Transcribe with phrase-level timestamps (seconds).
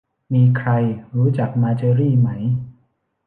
[0.33, 0.69] มีใคร
[1.15, 2.29] รู้จักมาเจอรี่ไหม